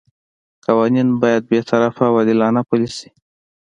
قوانین 0.65 1.07
باید 1.21 1.43
بې 1.49 1.59
طرفه 1.69 2.03
او 2.09 2.13
عادلانه 2.19 2.61
پلي 2.69 2.89
شي. 2.97 3.09